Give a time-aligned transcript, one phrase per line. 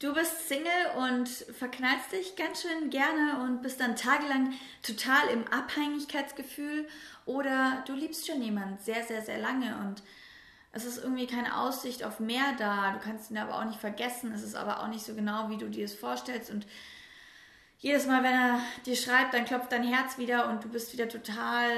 [0.00, 5.46] Du bist Single und verknallst dich ganz schön gerne und bist dann tagelang total im
[5.48, 6.88] Abhängigkeitsgefühl
[7.26, 10.02] oder du liebst schon jemanden sehr, sehr, sehr lange und
[10.72, 12.90] es ist irgendwie keine Aussicht auf mehr da.
[12.90, 14.32] Du kannst ihn aber auch nicht vergessen.
[14.32, 16.66] Es ist aber auch nicht so genau, wie du dir es vorstellst und
[17.78, 21.08] jedes Mal, wenn er dir schreibt, dann klopft dein Herz wieder und du bist wieder
[21.08, 21.68] total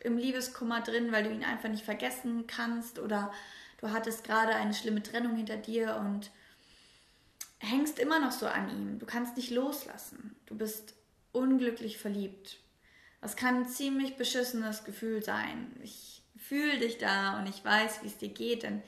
[0.00, 3.32] im Liebeskummer drin, weil du ihn einfach nicht vergessen kannst oder
[3.80, 6.30] du hattest gerade eine schlimme Trennung hinter dir und
[7.60, 8.98] hängst immer noch so an ihm.
[8.98, 10.36] Du kannst nicht loslassen.
[10.46, 10.94] Du bist
[11.32, 12.58] unglücklich verliebt.
[13.20, 15.76] Das kann ein ziemlich beschissenes Gefühl sein.
[15.82, 18.82] Ich fühle dich da und ich weiß, wie es dir geht, denn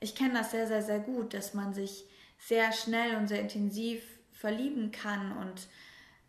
[0.00, 2.04] ich kenne das sehr, sehr, sehr gut, dass man sich
[2.38, 4.02] sehr schnell und sehr intensiv
[4.32, 5.68] verlieben kann und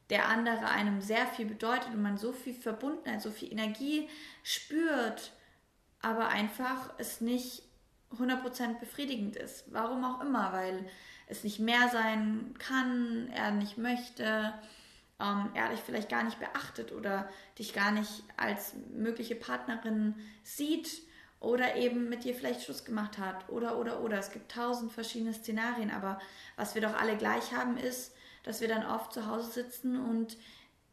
[0.09, 4.07] der andere einem sehr viel bedeutet und man so viel Verbundenheit, so viel Energie
[4.43, 5.33] spürt,
[6.01, 7.63] aber einfach es nicht
[8.17, 9.65] 100% befriedigend ist.
[9.71, 10.85] Warum auch immer, weil
[11.27, 14.53] es nicht mehr sein kann, er nicht möchte,
[15.19, 21.01] ähm, er dich vielleicht gar nicht beachtet oder dich gar nicht als mögliche Partnerin sieht
[21.39, 24.17] oder eben mit dir vielleicht Schluss gemacht hat oder oder oder.
[24.17, 26.19] Es gibt tausend verschiedene Szenarien, aber
[26.55, 30.37] was wir doch alle gleich haben ist, dass wir dann oft zu Hause sitzen und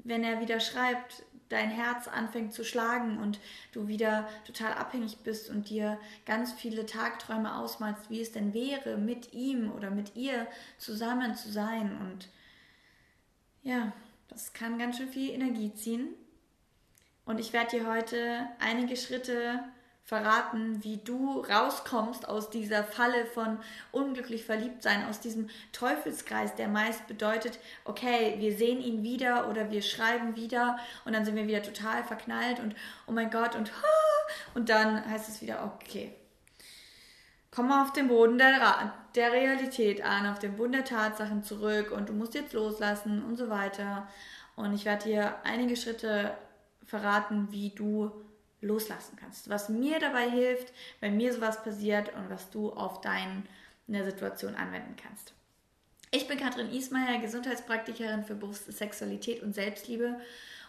[0.05, 1.22] wenn er wieder schreibt,
[1.53, 3.39] dein Herz anfängt zu schlagen und
[3.72, 8.97] du wieder total abhängig bist und dir ganz viele Tagträume ausmalst, wie es denn wäre,
[8.97, 10.47] mit ihm oder mit ihr
[10.78, 11.97] zusammen zu sein.
[12.00, 12.28] Und
[13.62, 13.92] ja,
[14.28, 16.08] das kann ganz schön viel Energie ziehen.
[17.25, 19.62] Und ich werde dir heute einige Schritte
[20.05, 23.58] verraten, wie du rauskommst aus dieser Falle von
[23.92, 29.70] unglücklich verliebt sein, aus diesem Teufelskreis, der meist bedeutet, okay, wir sehen ihn wieder oder
[29.70, 32.75] wir schreiben wieder und dann sind wir wieder total verknallt und
[33.06, 33.73] oh mein Gott und
[34.55, 36.12] und dann heißt es wieder, okay,
[37.50, 41.92] komm mal auf den Boden der, der Realität an, auf den Boden der Tatsachen zurück
[41.92, 44.08] und du musst jetzt loslassen und so weiter.
[44.56, 46.34] Und ich werde dir einige Schritte
[46.84, 48.11] verraten, wie du
[48.62, 49.50] loslassen kannst.
[49.50, 54.96] Was mir dabei hilft, wenn mir sowas passiert und was du auf deine Situation anwenden
[54.96, 55.34] kannst.
[56.11, 60.20] Ich bin Katrin Ismaier, Gesundheitspraktikerin für bewusste Sexualität und Selbstliebe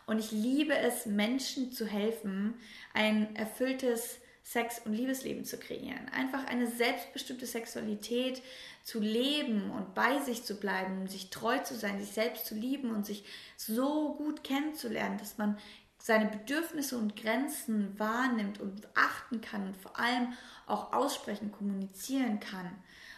[0.06, 2.56] und ich liebe es, Menschen zu helfen,
[2.94, 6.10] ein erfülltes Sex- und Liebesleben zu kreieren.
[6.10, 8.42] Einfach eine selbstbestimmte Sexualität
[8.84, 12.94] zu leben und bei sich zu bleiben, sich treu zu sein, sich selbst zu lieben
[12.94, 13.24] und sich
[13.56, 15.58] so gut kennenzulernen, dass man
[16.04, 20.34] seine Bedürfnisse und Grenzen wahrnimmt und achten kann und vor allem
[20.68, 22.70] auch aussprechen, kommunizieren kann.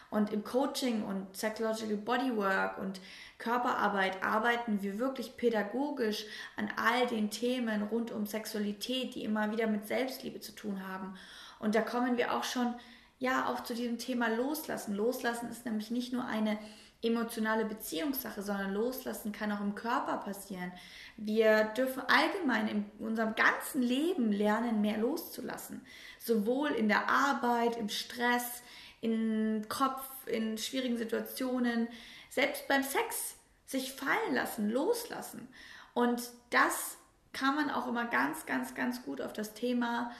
[0.08, 3.00] Und im Coaching und Psychological Bodywork und
[3.38, 6.26] Körperarbeit arbeiten wir wirklich pädagogisch
[6.56, 11.16] an all den Themen rund um Sexualität, die immer wieder mit Selbstliebe zu tun haben.
[11.58, 12.72] Und da kommen wir auch schon,
[13.18, 14.94] ja, auch zu diesem Thema Loslassen.
[14.94, 16.56] Loslassen ist nämlich nicht nur eine
[17.02, 20.72] emotionale Beziehungssache, sondern loslassen kann auch im Körper passieren.
[21.16, 25.84] Wir dürfen allgemein in unserem ganzen Leben lernen, mehr loszulassen.
[26.18, 28.62] Sowohl in der Arbeit, im Stress,
[29.00, 31.88] im Kopf, in schwierigen Situationen,
[32.30, 33.36] selbst beim Sex
[33.66, 35.48] sich fallen lassen, loslassen.
[35.94, 36.96] Und das
[37.32, 40.10] kann man auch immer ganz, ganz, ganz gut auf das Thema,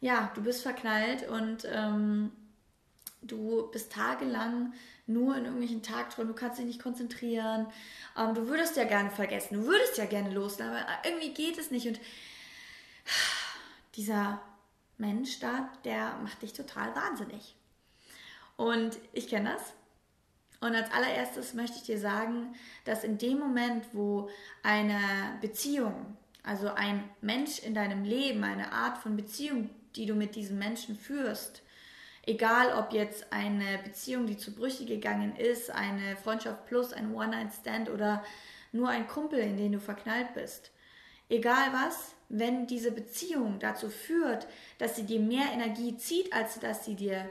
[0.00, 2.30] ja, du bist verknallt und ähm,
[3.22, 4.74] du bist tagelang
[5.06, 7.66] nur in irgendwelchen Tagträumen, du kannst dich nicht konzentrieren,
[8.16, 11.70] ähm, du würdest ja gerne vergessen, du würdest ja gerne loslassen, aber irgendwie geht es
[11.70, 12.00] nicht und
[13.96, 14.40] dieser
[14.98, 17.56] Mensch da, der macht dich total wahnsinnig.
[18.56, 19.72] Und ich kenne das.
[20.60, 22.54] Und als allererstes möchte ich dir sagen,
[22.84, 24.30] dass in dem Moment, wo
[24.62, 24.98] eine
[25.40, 30.58] Beziehung, also ein Mensch in deinem Leben, eine Art von Beziehung, die du mit diesem
[30.58, 31.62] Menschen führst,
[32.26, 37.90] Egal ob jetzt eine Beziehung, die zu Brüche gegangen ist, eine Freundschaft plus, ein One-Night-Stand
[37.90, 38.24] oder
[38.72, 40.70] nur ein Kumpel, in den du verknallt bist.
[41.28, 44.46] Egal was, wenn diese Beziehung dazu führt,
[44.78, 47.28] dass sie dir mehr Energie zieht, als dass sie dir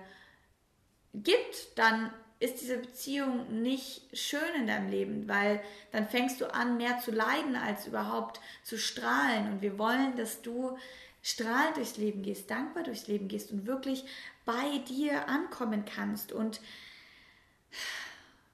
[1.13, 5.61] gibt, dann ist diese Beziehung nicht schön in deinem Leben, weil
[5.91, 9.51] dann fängst du an, mehr zu leiden, als überhaupt zu strahlen.
[9.51, 10.77] Und wir wollen, dass du
[11.23, 14.05] strahlend durchs Leben gehst, dankbar durchs Leben gehst und wirklich
[14.45, 16.61] bei dir ankommen kannst und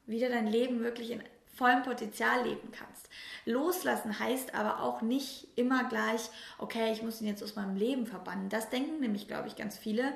[0.05, 1.23] wieder dein Leben wirklich in
[1.55, 3.09] vollem Potenzial leben kannst.
[3.45, 8.05] Loslassen heißt aber auch nicht immer gleich, okay, ich muss ihn jetzt aus meinem Leben
[8.05, 8.47] verbannen.
[8.47, 10.13] Das denken nämlich, glaube ich, ganz viele,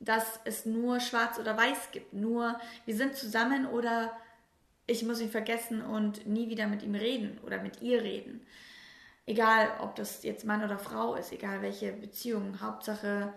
[0.00, 2.12] dass es nur schwarz oder weiß gibt.
[2.14, 4.16] Nur wir sind zusammen oder
[4.86, 8.44] ich muss ihn vergessen und nie wieder mit ihm reden oder mit ihr reden.
[9.26, 13.32] Egal, ob das jetzt Mann oder Frau ist, egal welche Beziehung, Hauptsache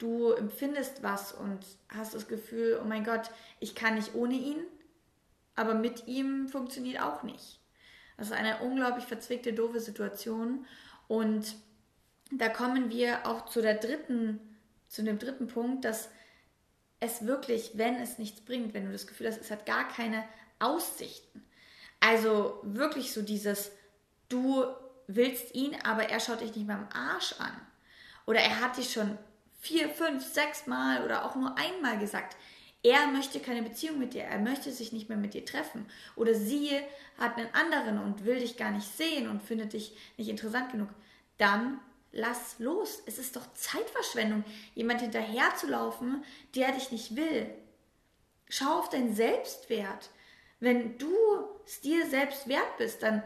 [0.00, 1.58] du empfindest was und
[1.88, 4.64] hast das Gefühl, oh mein Gott, ich kann nicht ohne ihn.
[5.56, 7.60] aber mit ihm funktioniert auch nicht.
[8.16, 10.64] Das ist eine unglaublich verzwickte, doofe Situation.
[11.06, 11.54] Und
[12.30, 14.40] da kommen wir auch zu der dritten,
[14.88, 16.08] zu dem dritten Punkt, dass
[16.98, 20.24] es wirklich, wenn es nichts bringt, wenn du das Gefühl hast, es hat gar keine
[20.58, 21.44] Aussichten.
[22.00, 23.72] Also wirklich so dieses,
[24.30, 24.64] du
[25.14, 27.52] willst ihn, aber er schaut dich nicht beim Arsch an.
[28.26, 29.18] Oder er hat dich schon
[29.60, 32.36] vier, fünf, sechs Mal oder auch nur einmal gesagt,
[32.82, 35.86] er möchte keine Beziehung mit dir, er möchte sich nicht mehr mit dir treffen.
[36.16, 36.70] Oder sie
[37.18, 40.88] hat einen anderen und will dich gar nicht sehen und findet dich nicht interessant genug.
[41.36, 41.78] Dann
[42.12, 43.02] lass los.
[43.06, 46.24] Es ist doch Zeitverschwendung, jemand hinterherzulaufen,
[46.54, 47.52] der dich nicht will.
[48.48, 50.10] Schau auf deinen Selbstwert.
[50.58, 51.14] Wenn du
[51.66, 53.22] es dir selbst wert bist, dann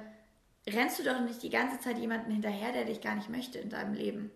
[0.69, 3.71] rennst du doch nicht die ganze Zeit jemanden hinterher, der dich gar nicht möchte in
[3.71, 4.31] deinem Leben.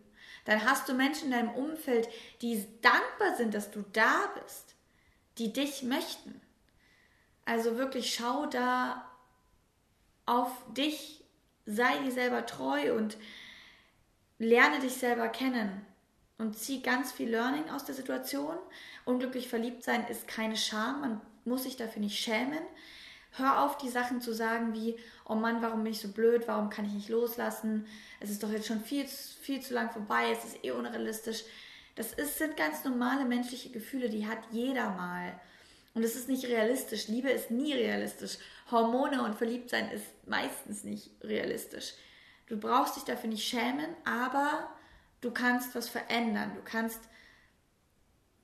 [0.44, 2.08] Dann hast du Menschen in deinem Umfeld,
[2.42, 4.74] die dankbar sind, dass du da bist,
[5.38, 6.40] die dich möchten.
[7.44, 9.10] Also wirklich schau da
[10.26, 11.24] auf dich,
[11.66, 13.16] sei dir selber treu und
[14.38, 15.84] lerne dich selber kennen
[16.38, 18.56] und zieh ganz viel Learning aus der Situation.
[19.04, 22.62] Unglücklich verliebt sein ist keine Scham, man muss sich dafür nicht schämen.
[23.32, 26.70] Hör auf, die Sachen zu sagen wie, oh Mann, warum bin ich so blöd, warum
[26.70, 27.86] kann ich nicht loslassen,
[28.20, 31.44] es ist doch jetzt schon viel, viel zu lang vorbei, es ist eh unrealistisch.
[31.94, 35.38] Das ist, sind ganz normale menschliche Gefühle, die hat jeder mal.
[35.94, 37.08] Und es ist nicht realistisch.
[37.08, 38.38] Liebe ist nie realistisch.
[38.70, 41.94] Hormone und Verliebtsein ist meistens nicht realistisch.
[42.46, 44.68] Du brauchst dich dafür nicht schämen, aber
[45.20, 46.52] du kannst was verändern.
[46.54, 47.00] Du kannst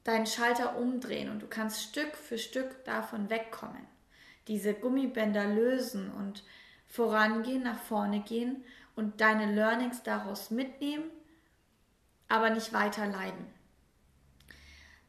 [0.03, 3.87] deinen Schalter umdrehen und du kannst Stück für Stück davon wegkommen.
[4.49, 6.45] Diese Gummibänder lösen und
[6.87, 8.65] vorangehen, nach vorne gehen
[8.95, 11.11] und deine Learnings daraus mitnehmen,
[12.29, 13.54] aber nicht weiter leiden.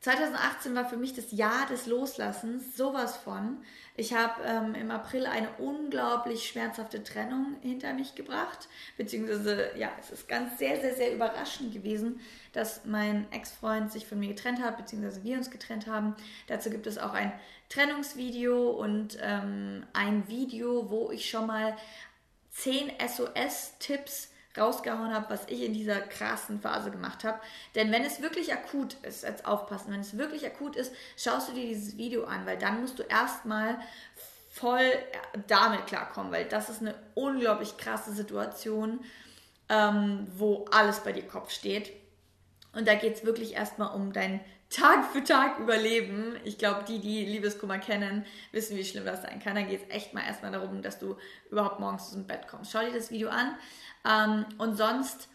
[0.05, 3.57] 2018 war für mich das Jahr des Loslassens, sowas von.
[3.97, 8.67] Ich habe ähm, im April eine unglaublich schmerzhafte Trennung hinter mich gebracht,
[8.97, 12.19] beziehungsweise ja, es ist ganz sehr, sehr, sehr überraschend gewesen,
[12.53, 16.15] dass mein Ex-Freund sich von mir getrennt hat, beziehungsweise wir uns getrennt haben.
[16.45, 17.33] Dazu gibt es auch ein
[17.69, 21.75] Trennungsvideo und ähm, ein Video, wo ich schon mal
[22.51, 27.39] 10 SOS-Tipps rausgehauen habe, was ich in dieser krassen Phase gemacht habe.
[27.75, 31.53] Denn wenn es wirklich akut ist, jetzt aufpassen, wenn es wirklich akut ist, schaust du
[31.53, 33.77] dir dieses Video an, weil dann musst du erstmal
[34.51, 34.91] voll
[35.47, 39.03] damit klarkommen, weil das ist eine unglaublich krasse Situation,
[39.67, 41.91] ähm, wo alles bei dir Kopf steht.
[42.71, 46.35] Und da geht es wirklich erstmal um dein Tag für Tag überleben.
[46.43, 49.55] Ich glaube, die, die Liebeskummer kennen, wissen, wie schlimm das sein kann.
[49.55, 51.17] Da geht es echt mal erstmal darum, dass du
[51.51, 52.71] überhaupt morgens dem Bett kommst.
[52.71, 53.55] Schau dir das Video an.
[54.05, 55.29] Ähm, und sonst,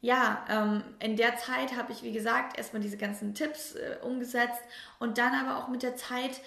[0.00, 4.62] ja, ähm, in der Zeit habe ich, wie gesagt, erstmal diese ganzen Tipps äh, umgesetzt
[5.00, 6.40] und dann aber auch mit der Zeit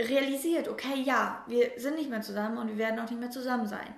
[0.00, 3.66] realisiert, okay, ja, wir sind nicht mehr zusammen und wir werden auch nicht mehr zusammen
[3.66, 3.94] sein.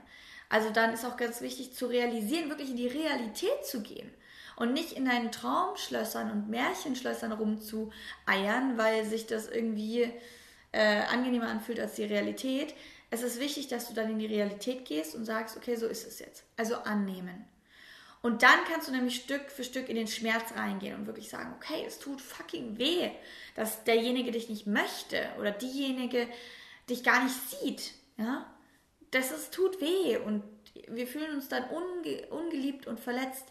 [0.48, 4.12] Also dann ist auch ganz wichtig zu realisieren, wirklich in die Realität zu gehen
[4.56, 10.10] und nicht in deinen Traumschlössern und Märchenschlössern rumzueiern, weil sich das irgendwie
[10.72, 12.74] äh, angenehmer anfühlt als die Realität.
[13.10, 16.06] Es ist wichtig, dass du dann in die Realität gehst und sagst, okay, so ist
[16.06, 16.44] es jetzt.
[16.56, 17.44] Also annehmen.
[18.22, 21.52] Und dann kannst du nämlich Stück für Stück in den Schmerz reingehen und wirklich sagen,
[21.56, 23.10] okay, es tut fucking weh,
[23.56, 26.28] dass derjenige dich nicht möchte oder diejenige
[26.88, 27.92] dich gar nicht sieht.
[28.16, 28.46] Ja?
[29.10, 30.44] Das ist, tut weh und
[30.88, 33.44] wir fühlen uns dann unge ungeliebt und verletzt.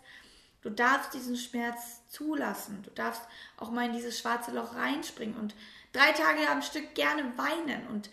[0.61, 2.83] Du darfst diesen Schmerz zulassen.
[2.83, 3.23] Du darfst
[3.57, 5.55] auch mal in dieses schwarze Loch reinspringen und
[5.91, 8.09] drei Tage am Stück gerne weinen und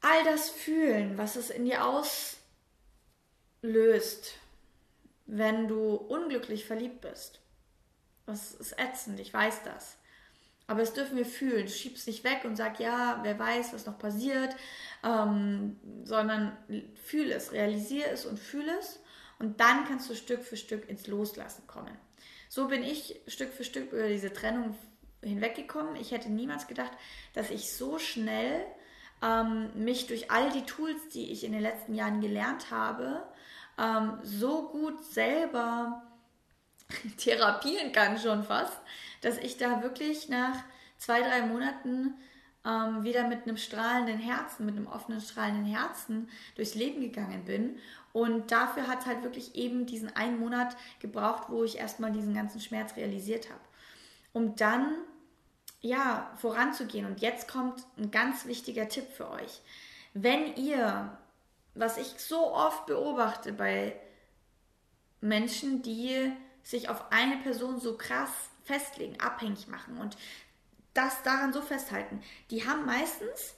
[0.00, 1.84] all das fühlen, was es in dir
[3.62, 4.34] auslöst,
[5.26, 7.40] wenn du unglücklich verliebt bist.
[8.26, 9.96] Das ist ätzend, ich weiß das.
[10.66, 11.68] Aber das dürfen wir fühlen.
[11.68, 14.56] Schieb es nicht weg und sag, ja, wer weiß, was noch passiert,
[15.02, 16.56] ähm, sondern
[17.02, 18.98] fühl es, realisiere es und fühle es
[19.38, 21.96] und dann kannst du Stück für Stück ins Loslassen kommen.
[22.48, 24.76] So bin ich Stück für Stück über diese Trennung
[25.22, 25.96] hinweggekommen.
[25.96, 26.92] Ich hätte niemals gedacht,
[27.32, 28.64] dass ich so schnell
[29.22, 33.22] ähm, mich durch all die Tools, die ich in den letzten Jahren gelernt habe,
[33.78, 36.02] ähm, so gut selber
[37.18, 38.78] therapieren kann schon fast,
[39.20, 40.56] dass ich da wirklich nach
[40.98, 42.14] zwei, drei Monaten
[42.64, 47.78] ähm, wieder mit einem strahlenden Herzen, mit einem offenen, strahlenden Herzen durchs Leben gegangen bin
[48.14, 52.32] und dafür hat es halt wirklich eben diesen einen Monat gebraucht, wo ich erstmal diesen
[52.32, 53.60] ganzen Schmerz realisiert habe.
[54.32, 54.94] Um dann,
[55.80, 57.06] ja, voranzugehen.
[57.06, 59.62] Und jetzt kommt ein ganz wichtiger Tipp für euch.
[60.12, 61.18] Wenn ihr,
[61.74, 63.96] was ich so oft beobachte bei
[65.20, 66.30] Menschen, die
[66.62, 68.30] sich auf eine Person so krass
[68.62, 70.16] festlegen, abhängig machen und
[70.94, 73.54] das daran so festhalten, die haben meistens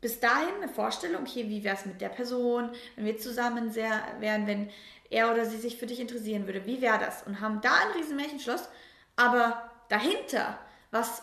[0.00, 4.02] bis dahin eine Vorstellung, okay, wie wäre es mit der Person, wenn wir zusammen sehr,
[4.18, 4.68] wären, wenn
[5.10, 7.22] er oder sie sich für dich interessieren würde, wie wäre das?
[7.22, 8.68] Und haben da ein riesen Märchenschloss,
[9.14, 10.58] aber dahinter,
[10.90, 11.22] was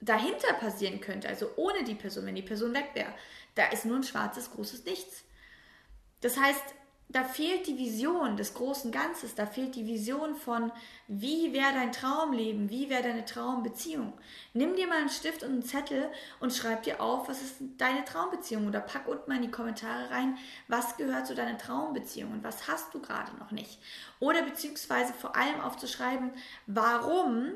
[0.00, 3.12] dahinter passieren könnte, also ohne die Person, wenn die Person weg wäre,
[3.54, 5.24] da ist nur ein schwarzes, großes Nichts.
[6.20, 6.74] Das heißt,
[7.12, 10.70] da fehlt die Vision des großen Ganzes, da fehlt die Vision von,
[11.08, 14.12] wie wäre dein Traumleben, wie wäre deine Traumbeziehung.
[14.52, 18.04] Nimm dir mal einen Stift und einen Zettel und schreib dir auf, was ist deine
[18.04, 20.38] Traumbeziehung oder pack unten mal in die Kommentare rein,
[20.68, 23.80] was gehört zu deiner Traumbeziehung und was hast du gerade noch nicht.
[24.20, 26.30] Oder beziehungsweise vor allem aufzuschreiben,
[26.66, 27.48] warum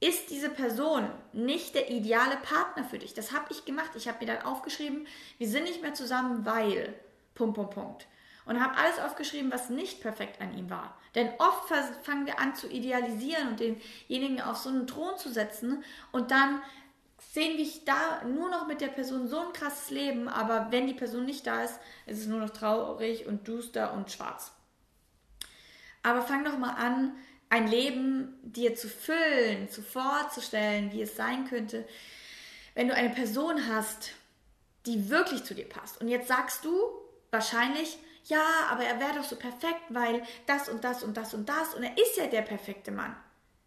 [0.00, 3.14] ist diese Person nicht der ideale Partner für dich.
[3.14, 3.92] Das habe ich gemacht.
[3.94, 5.06] Ich habe mir dann aufgeschrieben,
[5.38, 6.92] wir sind nicht mehr zusammen, weil.
[7.34, 8.06] Punkt, Punkt, Punkt
[8.44, 10.96] und habe alles aufgeschrieben, was nicht perfekt an ihm war.
[11.14, 11.68] Denn oft
[12.02, 16.62] fangen wir an zu idealisieren und denjenigen auf so einen Thron zu setzen und dann
[17.32, 20.94] sehen wir da nur noch mit der Person so ein krasses Leben, aber wenn die
[20.94, 24.52] Person nicht da ist, ist es nur noch traurig und duster und schwarz.
[26.02, 27.14] Aber fang doch mal an,
[27.48, 31.86] ein Leben dir zu füllen, zu vorzustellen, wie es sein könnte,
[32.74, 34.12] wenn du eine Person hast,
[34.86, 36.00] die wirklich zu dir passt.
[36.00, 36.72] Und jetzt sagst du
[37.30, 41.48] wahrscheinlich, ja, aber er wäre doch so perfekt, weil das und das und das und
[41.48, 43.16] das und er ist ja der perfekte Mann.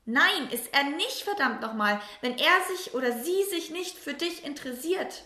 [0.05, 4.45] Nein, ist er nicht, verdammt nochmal, wenn er sich oder sie sich nicht für dich
[4.45, 5.23] interessiert,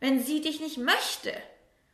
[0.00, 1.32] wenn sie dich nicht möchte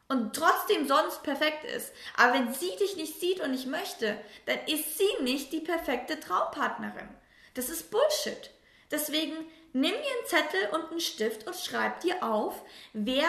[0.08, 4.58] und trotzdem sonst perfekt ist, aber wenn sie dich nicht sieht und nicht möchte, dann
[4.66, 7.08] ist sie nicht die perfekte Traumpartnerin.
[7.54, 8.50] Das ist Bullshit.
[8.90, 9.34] Deswegen
[9.74, 12.62] nimm dir einen Zettel und einen Stift und schreib dir auf,
[12.94, 13.28] wer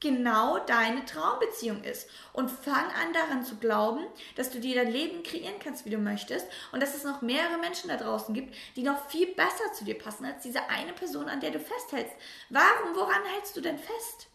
[0.00, 2.08] genau deine Traumbeziehung ist.
[2.32, 5.98] Und fang an daran zu glauben, dass du dir dein Leben kreieren kannst, wie du
[5.98, 6.46] möchtest.
[6.72, 9.98] Und dass es noch mehrere Menschen da draußen gibt, die noch viel besser zu dir
[9.98, 12.14] passen als diese eine Person, an der du festhältst.
[12.50, 14.28] Warum, woran hältst du denn fest?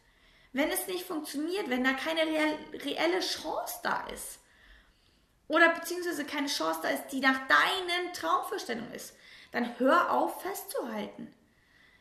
[0.52, 4.40] Wenn es nicht funktioniert, wenn da keine reelle Chance da ist.
[5.48, 9.16] Oder beziehungsweise keine Chance da ist, die nach deinen Traumvorstellungen ist,
[9.52, 11.34] dann hör auf festzuhalten.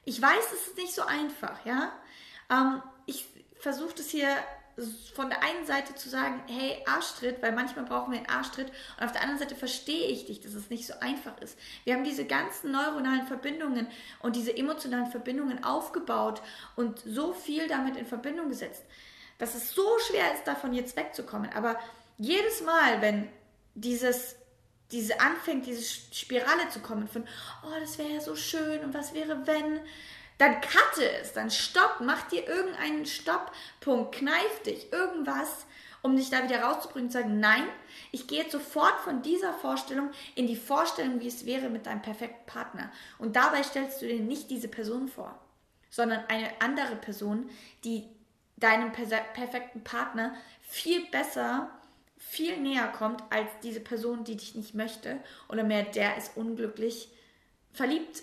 [0.04, 1.92] Ich weiß, es ist nicht so einfach, ja.
[2.50, 3.26] Ähm, ich
[3.62, 4.28] versucht es hier
[5.14, 9.04] von der einen Seite zu sagen, hey, Arschtritt, weil manchmal brauchen wir einen Arschtritt und
[9.04, 11.56] auf der anderen Seite verstehe ich dich, dass es nicht so einfach ist.
[11.84, 13.86] Wir haben diese ganzen neuronalen Verbindungen
[14.20, 16.42] und diese emotionalen Verbindungen aufgebaut
[16.74, 18.82] und so viel damit in Verbindung gesetzt,
[19.38, 21.50] dass es so schwer ist, davon jetzt wegzukommen.
[21.52, 21.78] Aber
[22.18, 23.28] jedes Mal, wenn
[23.74, 24.36] dieses
[24.90, 27.24] diese anfängt, diese Spirale zu kommen von,
[27.64, 29.80] oh, das wäre ja so schön und was wäre, wenn,
[30.42, 35.66] dann cutte es, dann stopp, mach dir irgendeinen Stopppunkt, kneif dich, irgendwas,
[36.02, 37.62] um dich da wieder rauszubringen und zu sagen, nein,
[38.10, 42.02] ich gehe jetzt sofort von dieser Vorstellung in die Vorstellung, wie es wäre mit deinem
[42.02, 42.90] perfekten Partner.
[43.18, 45.38] Und dabei stellst du dir nicht diese Person vor,
[45.90, 47.48] sondern eine andere Person,
[47.84, 48.08] die
[48.56, 51.70] deinem perfekten Partner viel besser,
[52.18, 57.10] viel näher kommt als diese Person, die dich nicht möchte oder mehr der ist unglücklich
[57.72, 58.22] verliebt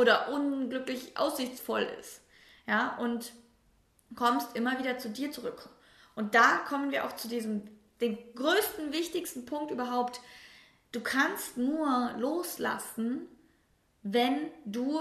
[0.00, 2.22] oder unglücklich aussichtsvoll ist.
[2.66, 3.32] Ja, und
[4.16, 5.68] kommst immer wieder zu dir zurück.
[6.14, 7.62] Und da kommen wir auch zu diesem,
[8.00, 10.20] den größten, wichtigsten Punkt überhaupt.
[10.92, 13.28] Du kannst nur loslassen,
[14.02, 15.00] wenn du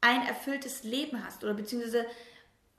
[0.00, 2.06] ein erfülltes Leben hast oder beziehungsweise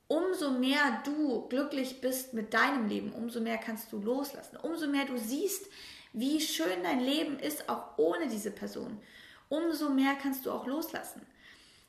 [0.07, 4.57] umso mehr du glücklich bist mit deinem Leben, umso mehr kannst du loslassen.
[4.57, 5.67] Umso mehr du siehst,
[6.13, 8.99] wie schön dein Leben ist, auch ohne diese Person,
[9.47, 11.21] umso mehr kannst du auch loslassen.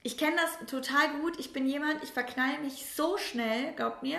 [0.04, 1.38] Ich kenne das total gut.
[1.38, 4.18] Ich bin jemand, ich verknall mich so schnell, glaubt mir.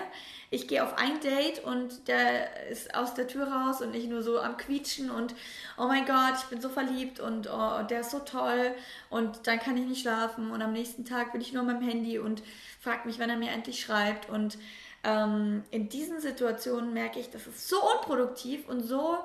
[0.49, 4.21] Ich gehe auf ein Date und der ist aus der Tür raus und nicht nur
[4.23, 5.35] so am Quietschen und
[5.77, 8.73] oh mein Gott, ich bin so verliebt und oh, der ist so toll
[9.09, 12.17] und dann kann ich nicht schlafen und am nächsten Tag bin ich nur am Handy
[12.17, 12.43] und
[12.79, 14.57] fragt mich, wann er mir endlich schreibt und
[15.03, 19.17] ähm, in diesen Situationen merke ich, das ist so unproduktiv und so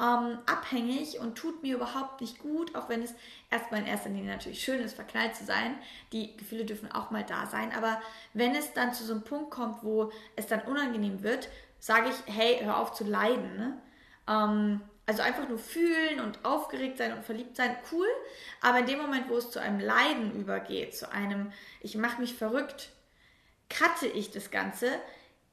[0.00, 3.14] ähm, abhängig und tut mir überhaupt nicht gut, auch wenn es
[3.50, 5.76] erstmal in erster Linie natürlich schön ist, verknallt zu sein.
[6.12, 8.00] Die Gefühle dürfen auch mal da sein, aber
[8.32, 12.34] wenn es dann zu so einem Punkt kommt, wo es dann unangenehm wird, sage ich,
[12.34, 13.56] hey, hör auf zu leiden.
[13.56, 13.78] Ne?
[14.28, 18.06] Ähm, also einfach nur fühlen und aufgeregt sein und verliebt sein, cool.
[18.62, 22.34] Aber in dem Moment, wo es zu einem Leiden übergeht, zu einem, ich mache mich
[22.34, 22.90] verrückt,
[23.68, 24.88] cutte ich das Ganze,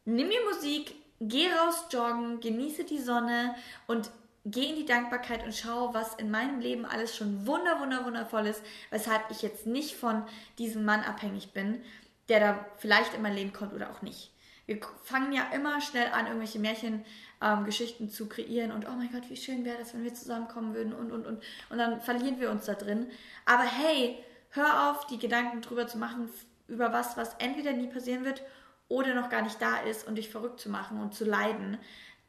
[0.06, 3.56] nimm mir Musik, geh raus joggen, genieße die Sonne
[3.88, 4.12] und
[4.52, 8.48] geh in die Dankbarkeit und schau, was in meinem Leben alles schon wunder, wunder, wundervoll
[8.48, 10.24] ist, weshalb ich jetzt nicht von
[10.58, 11.82] diesem Mann abhängig bin,
[12.30, 14.32] der da vielleicht in mein Leben kommt oder auch nicht.
[14.66, 19.30] Wir fangen ja immer schnell an, irgendwelche Märchengeschichten ähm, zu kreieren und oh mein Gott,
[19.30, 22.52] wie schön wäre das, wenn wir zusammenkommen würden und und und und dann verlieren wir
[22.52, 23.10] uns da drin.
[23.46, 26.30] Aber hey, hör auf, die Gedanken drüber zu machen,
[26.68, 28.44] über was, was entweder nie passieren wird
[28.90, 31.78] oder noch gar nicht da ist und dich verrückt zu machen und zu leiden.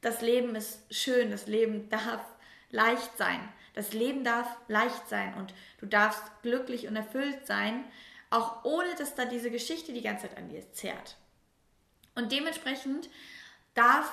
[0.00, 2.24] Das Leben ist schön, das Leben darf
[2.70, 3.40] leicht sein.
[3.74, 7.84] Das Leben darf leicht sein und du darfst glücklich und erfüllt sein,
[8.30, 11.16] auch ohne dass da diese Geschichte die ganze Zeit an dir zerrt.
[12.14, 13.08] Und dementsprechend
[13.74, 14.12] darfst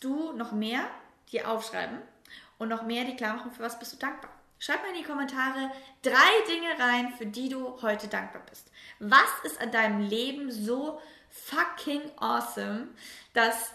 [0.00, 0.88] du noch mehr
[1.32, 1.98] dir aufschreiben
[2.58, 4.30] und noch mehr die klar machen, für was bist du dankbar.
[4.60, 5.72] Schreib mal in die Kommentare
[6.02, 8.70] drei Dinge rein, für die du heute dankbar bist.
[9.00, 12.88] Was ist an deinem Leben so fucking awesome,
[13.32, 13.72] dass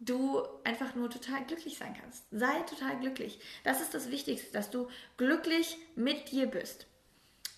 [0.00, 2.24] du einfach nur total glücklich sein kannst.
[2.30, 3.38] Sei total glücklich.
[3.64, 4.88] Das ist das Wichtigste, dass du
[5.18, 6.86] glücklich mit dir bist.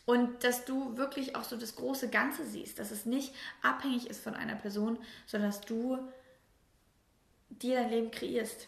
[0.05, 3.33] Und dass du wirklich auch so das große Ganze siehst, dass es nicht
[3.63, 5.97] abhängig ist von einer Person, sondern dass du
[7.51, 8.67] dir dein Leben kreierst.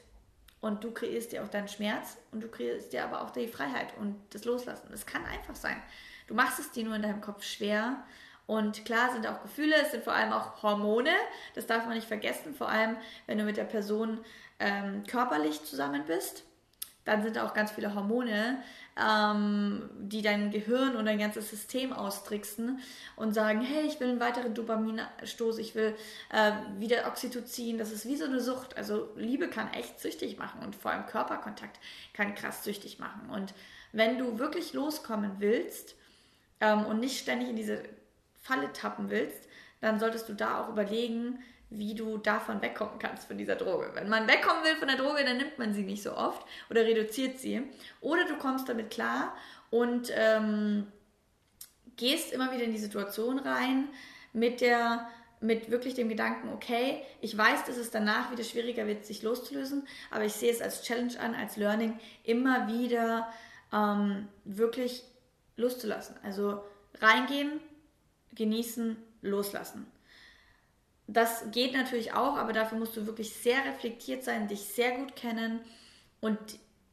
[0.60, 3.88] Und du kreierst dir auch deinen Schmerz und du kreierst dir aber auch die Freiheit
[3.98, 4.88] und das Loslassen.
[4.90, 5.82] Das kann einfach sein.
[6.28, 8.02] Du machst es dir nur in deinem Kopf schwer
[8.46, 11.10] und klar sind auch Gefühle, es sind vor allem auch Hormone,
[11.54, 12.96] das darf man nicht vergessen, vor allem
[13.26, 14.18] wenn du mit der Person
[14.58, 16.44] ähm, körperlich zusammen bist.
[17.04, 18.62] Dann sind auch ganz viele Hormone,
[18.98, 22.80] ähm, die dein Gehirn und dein ganzes System austricksen
[23.16, 25.94] und sagen, hey, ich will einen weiteren Dopaminstoß, ich will
[26.32, 27.76] äh, wieder Oxytocin.
[27.76, 28.78] Das ist wie so eine Sucht.
[28.78, 31.78] Also Liebe kann echt süchtig machen und vor allem Körperkontakt
[32.14, 33.28] kann krass süchtig machen.
[33.28, 33.52] Und
[33.92, 35.96] wenn du wirklich loskommen willst
[36.60, 37.82] ähm, und nicht ständig in diese
[38.44, 39.48] Falle tappen willst,
[39.80, 41.38] dann solltest du da auch überlegen,
[41.70, 43.90] wie du davon wegkommen kannst von dieser Droge.
[43.94, 46.82] Wenn man wegkommen will von der Droge, dann nimmt man sie nicht so oft oder
[46.82, 47.62] reduziert sie.
[48.00, 49.34] Oder du kommst damit klar
[49.70, 50.86] und ähm,
[51.96, 53.88] gehst immer wieder in die Situation rein
[54.32, 55.08] mit der
[55.40, 59.86] mit wirklich dem Gedanken, okay, ich weiß, dass es danach wieder schwieriger wird, sich loszulösen,
[60.10, 63.28] aber ich sehe es als Challenge an, als Learning, immer wieder
[63.70, 65.04] ähm, wirklich
[65.56, 66.16] loszulassen.
[66.22, 66.64] Also
[66.98, 67.60] reingehen,
[68.34, 69.86] genießen, loslassen.
[71.06, 75.16] Das geht natürlich auch, aber dafür musst du wirklich sehr reflektiert sein, dich sehr gut
[75.16, 75.60] kennen
[76.20, 76.38] und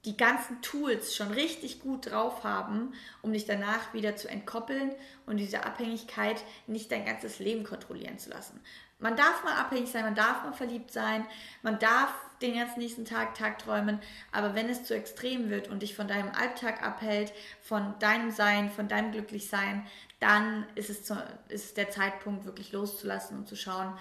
[0.06, 4.92] die ganzen Tools schon richtig gut drauf haben, um dich danach wieder zu entkoppeln
[5.28, 8.60] und diese Abhängigkeit nicht dein ganzes Leben kontrollieren zu lassen.
[8.98, 11.26] Man darf mal abhängig sein, man darf mal verliebt sein,
[11.62, 14.00] man darf den ganzen nächsten Tag Tag träumen,
[14.32, 18.72] aber wenn es zu extrem wird und dich von deinem Alltag abhält, von deinem Sein,
[18.72, 19.86] von deinem Glücklichsein,
[20.22, 23.98] dann ist es, zu, ist der Zeitpunkt, wirklich loszulassen und zu schauen,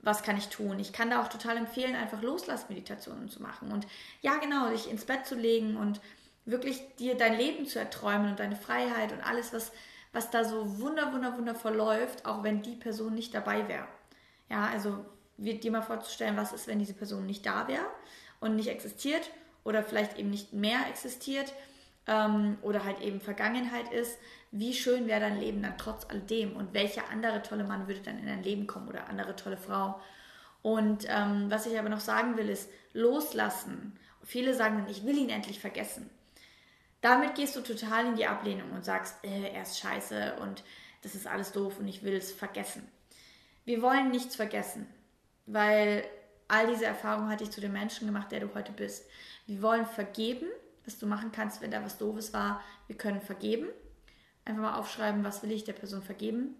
[0.00, 0.78] was kann ich tun.
[0.80, 3.86] Ich kann da auch total empfehlen, einfach Loslassmeditationen zu machen und
[4.20, 6.00] ja, genau, dich ins Bett zu legen und
[6.44, 9.70] wirklich dir dein Leben zu erträumen und deine Freiheit und alles, was,
[10.12, 13.86] was da so wunder, wunder, wundervoll läuft, auch wenn die Person nicht dabei wäre.
[14.50, 15.04] Ja, also
[15.36, 17.86] dir mal vorzustellen, was ist, wenn diese Person nicht da wäre
[18.40, 19.30] und nicht existiert
[19.62, 21.52] oder vielleicht eben nicht mehr existiert
[22.06, 24.18] ähm, oder halt eben Vergangenheit ist,
[24.50, 28.18] wie schön wäre dein Leben dann trotz alledem und welcher andere tolle Mann würde dann
[28.18, 30.00] in dein Leben kommen oder andere tolle Frau.
[30.62, 33.98] Und ähm, was ich aber noch sagen will, ist loslassen.
[34.22, 36.08] Viele sagen dann, ich will ihn endlich vergessen.
[37.00, 40.64] Damit gehst du total in die Ablehnung und sagst, äh, er ist scheiße und
[41.02, 42.88] das ist alles doof und ich will es vergessen.
[43.66, 44.86] Wir wollen nichts vergessen,
[45.44, 46.04] weil
[46.48, 49.06] all diese Erfahrungen hatte ich zu dem Menschen gemacht, der du heute bist.
[49.46, 50.46] Wir wollen vergeben,
[50.84, 52.60] was du machen kannst, wenn da was Doofes war.
[52.86, 53.68] Wir können vergeben
[54.44, 56.54] Einfach mal aufschreiben, was will ich der Person vergeben.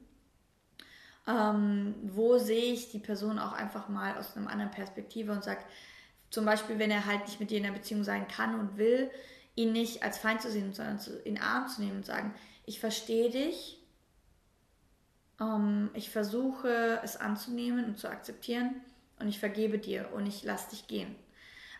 [1.27, 5.63] Ähm, wo sehe ich die Person auch einfach mal aus einer anderen Perspektive und sage,
[6.31, 9.11] zum Beispiel, wenn er halt nicht mit dir in einer Beziehung sein kann und will,
[9.55, 12.35] ihn nicht als Feind zu sehen, sondern zu, in Arm zu nehmen und sagen,
[12.67, 13.81] ich verstehe dich,
[15.41, 18.81] ähm, ich versuche es anzunehmen und zu akzeptieren
[19.19, 21.15] und ich vergebe dir und ich lasse dich gehen.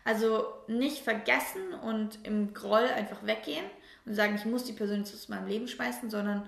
[0.05, 3.65] Also nicht vergessen und im Groll einfach weggehen,
[4.05, 6.47] und sagen, ich muss die Person jetzt aus meinem Leben schmeißen, sondern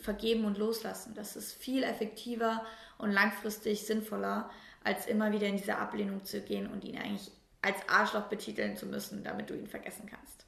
[0.00, 1.14] vergeben und loslassen.
[1.14, 2.64] Das ist viel effektiver
[2.98, 4.50] und langfristig sinnvoller,
[4.82, 7.30] als immer wieder in diese Ablehnung zu gehen und ihn eigentlich
[7.62, 10.46] als Arschloch betiteln zu müssen, damit du ihn vergessen kannst.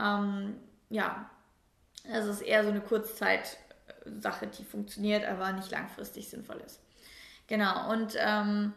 [0.00, 0.56] Ähm,
[0.88, 1.30] ja,
[2.10, 6.80] das ist eher so eine Kurzzeit-Sache, die funktioniert, aber nicht langfristig sinnvoll ist.
[7.46, 8.72] Genau, und ähm,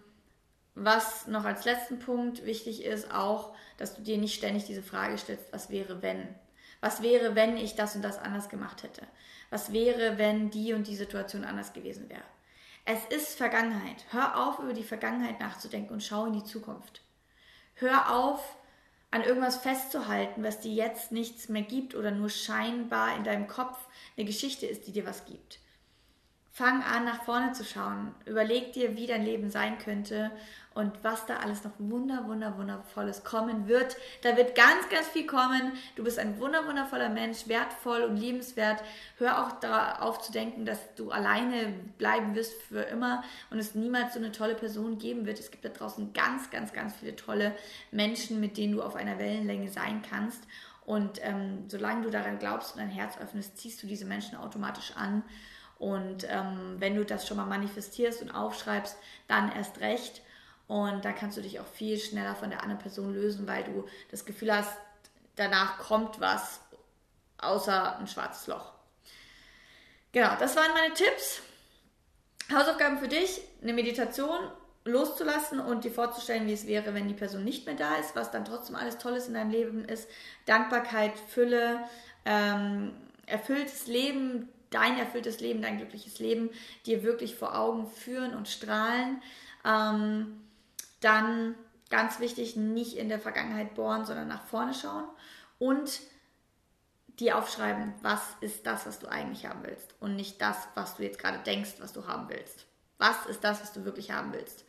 [0.76, 5.18] was noch als letzten Punkt wichtig ist, auch, dass du dir nicht ständig diese Frage
[5.18, 6.36] stellst, was wäre, wenn.
[6.82, 9.02] Was wäre, wenn ich das und das anders gemacht hätte?
[9.50, 12.24] Was wäre, wenn die und die Situation anders gewesen wäre?
[12.84, 14.06] Es ist Vergangenheit.
[14.12, 17.02] Hör auf, über die Vergangenheit nachzudenken und schau in die Zukunft.
[17.76, 18.58] Hör auf,
[19.12, 23.78] an irgendwas festzuhalten, was dir jetzt nichts mehr gibt oder nur scheinbar in deinem Kopf
[24.18, 25.60] eine Geschichte ist, die dir was gibt.
[26.58, 28.16] Fang an, nach vorne zu schauen.
[28.26, 30.32] Überleg dir, wie dein Leben sein könnte
[30.74, 33.98] und was da alles noch wunder, wunder, wundervolles kommen wird.
[34.22, 35.74] Da wird ganz, ganz viel kommen.
[35.98, 38.82] Du bist ein wunder, wundervoller Mensch, wertvoll und liebenswert.
[39.18, 44.14] Hör auch darauf zu denken, dass du alleine bleiben wirst für immer und es niemals
[44.14, 45.42] so eine tolle Person geben wird.
[45.42, 47.54] Es gibt da draußen ganz, ganz, ganz viele tolle
[47.92, 50.48] Menschen, mit denen du auf einer Wellenlänge sein kannst.
[50.86, 54.94] Und ähm, solange du daran glaubst und dein Herz öffnest, ziehst du diese Menschen automatisch
[54.96, 55.22] an.
[55.78, 60.22] Und ähm, wenn du das schon mal manifestierst und aufschreibst, dann erst recht.
[60.68, 63.86] Und dann kannst du dich auch viel schneller von der anderen Person lösen, weil du
[64.10, 64.72] das Gefühl hast,
[65.36, 66.60] danach kommt was
[67.38, 68.72] außer ein schwarzes Loch.
[70.12, 71.42] Genau, das waren meine Tipps.
[72.54, 74.40] Hausaufgaben für dich, eine Meditation
[74.86, 78.32] loszulassen und dir vorzustellen, wie es wäre, wenn die Person nicht mehr da ist, was
[78.32, 80.08] dann trotzdem alles Tolles in deinem Leben ist.
[80.46, 81.80] Dankbarkeit, Fülle,
[82.24, 82.94] ähm,
[83.26, 86.50] erfülltes Leben, dein erfülltes Leben, dein glückliches Leben
[86.86, 89.22] dir wirklich vor Augen führen und strahlen.
[89.66, 90.42] Ähm,
[91.02, 91.56] dann
[91.90, 95.06] ganz wichtig, nicht in der Vergangenheit bohren, sondern nach vorne schauen
[95.60, 96.02] und
[97.20, 101.04] dir aufschreiben, was ist das, was du eigentlich haben willst und nicht das, was du
[101.04, 102.66] jetzt gerade denkst, was du haben willst.
[102.98, 104.66] Was ist das, was du wirklich haben willst?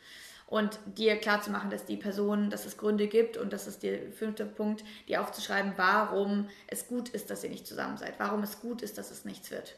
[0.46, 3.82] Und dir klar zu machen, dass die Person, dass es Gründe gibt und das ist
[3.82, 8.44] der fünfte Punkt, dir aufzuschreiben, warum es gut ist, dass ihr nicht zusammen seid, warum
[8.44, 9.74] es gut ist, dass es nichts wird.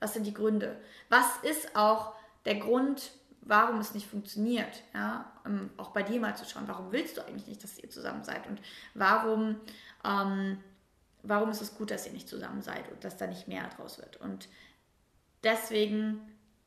[0.00, 0.80] Was sind die Gründe?
[1.08, 4.82] Was ist auch der Grund, warum es nicht funktioniert?
[4.94, 7.90] Ja, um auch bei dir mal zu schauen, warum willst du eigentlich nicht, dass ihr
[7.90, 8.60] zusammen seid und
[8.94, 9.60] warum,
[10.04, 10.62] ähm,
[11.22, 13.98] warum ist es gut, dass ihr nicht zusammen seid und dass da nicht mehr draus
[13.98, 14.16] wird?
[14.18, 14.48] Und
[15.42, 16.20] deswegen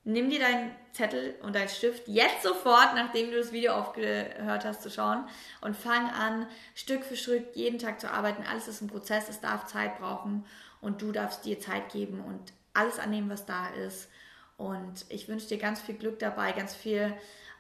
[0.04, 4.82] nimm dir deinen Zettel und deinen Stift jetzt sofort, nachdem du das Video aufgehört hast
[4.82, 5.26] zu schauen
[5.62, 8.44] und fang an, Stück für Stück jeden Tag zu arbeiten.
[8.50, 10.46] Alles ist ein Prozess, es darf Zeit brauchen
[10.82, 14.10] und du darfst dir Zeit geben und alles annehmen, was da ist.
[14.58, 17.14] Und ich wünsche dir ganz viel Glück dabei, ganz viel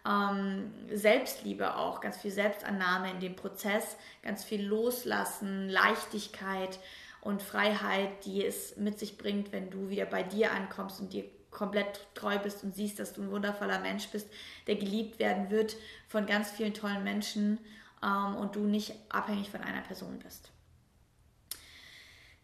[0.05, 6.79] ähm, Selbstliebe auch, ganz viel Selbstannahme in dem Prozess, ganz viel Loslassen, Leichtigkeit
[7.21, 11.25] und Freiheit, die es mit sich bringt, wenn du wieder bei dir ankommst und dir
[11.51, 14.27] komplett treu bist und siehst, dass du ein wundervoller Mensch bist,
[14.67, 15.75] der geliebt werden wird
[16.07, 17.59] von ganz vielen tollen Menschen
[18.03, 20.51] ähm, und du nicht abhängig von einer Person bist.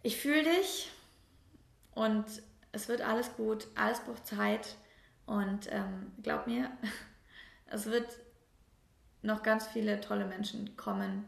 [0.02, 0.92] Ich fühle dich
[1.94, 2.26] und
[2.76, 4.76] es wird alles gut, alles braucht Zeit
[5.26, 6.70] und ähm, glaub mir,
[7.68, 8.08] es wird
[9.22, 11.26] noch ganz viele tolle Menschen kommen,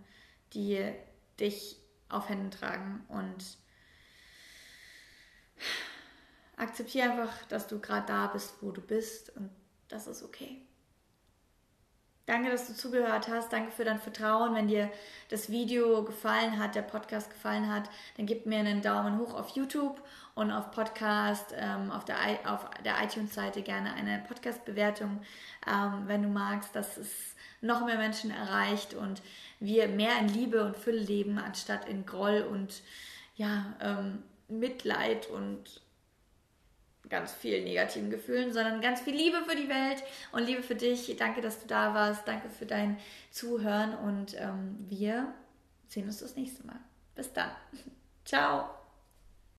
[0.53, 0.93] die
[1.39, 1.77] dich
[2.09, 3.57] auf Händen tragen und
[6.57, 9.49] akzeptiere einfach, dass du gerade da bist, wo du bist und
[9.87, 10.61] das ist okay.
[12.27, 13.53] Danke, dass du zugehört hast.
[13.53, 14.53] Danke für dein Vertrauen.
[14.53, 14.91] Wenn dir
[15.29, 19.55] das Video gefallen hat, der Podcast gefallen hat, dann gib mir einen Daumen hoch auf
[19.55, 20.01] YouTube
[20.35, 25.21] und auf Podcast, ähm, auf der, auf der iTunes-Seite gerne eine Podcast-Bewertung,
[25.65, 29.21] ähm, wenn du magst, dass es noch mehr Menschen erreicht und
[29.61, 32.81] wir mehr in Liebe und Fülle leben, anstatt in Groll und
[33.37, 35.81] ja, ähm, Mitleid und
[37.09, 41.15] ganz viel negativen Gefühlen, sondern ganz viel Liebe für die Welt und Liebe für dich.
[41.17, 42.27] Danke, dass du da warst.
[42.27, 42.97] Danke für dein
[43.31, 45.33] Zuhören und ähm, wir
[45.87, 46.79] sehen uns das nächste Mal.
[47.15, 47.51] Bis dann.
[48.25, 48.76] Ciao.